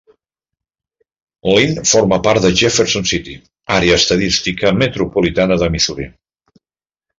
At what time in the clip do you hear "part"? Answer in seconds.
2.29-2.47